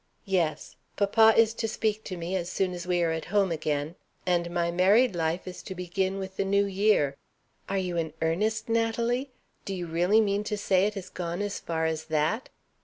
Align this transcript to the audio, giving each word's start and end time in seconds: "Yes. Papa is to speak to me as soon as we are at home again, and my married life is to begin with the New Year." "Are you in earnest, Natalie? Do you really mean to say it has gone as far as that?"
"Yes. 0.25 0.77
Papa 0.95 1.35
is 1.37 1.53
to 1.53 1.67
speak 1.67 2.03
to 2.05 2.17
me 2.17 2.35
as 2.35 2.49
soon 2.49 2.73
as 2.73 2.87
we 2.87 3.03
are 3.03 3.11
at 3.11 3.25
home 3.25 3.51
again, 3.51 3.93
and 4.25 4.49
my 4.49 4.71
married 4.71 5.15
life 5.15 5.47
is 5.47 5.61
to 5.61 5.75
begin 5.75 6.17
with 6.17 6.37
the 6.37 6.43
New 6.43 6.65
Year." 6.65 7.15
"Are 7.69 7.77
you 7.77 7.97
in 7.97 8.11
earnest, 8.19 8.67
Natalie? 8.67 9.29
Do 9.63 9.75
you 9.75 9.85
really 9.85 10.19
mean 10.19 10.43
to 10.45 10.57
say 10.57 10.87
it 10.87 10.95
has 10.95 11.09
gone 11.09 11.43
as 11.43 11.59
far 11.59 11.85
as 11.85 12.05
that?" 12.05 12.49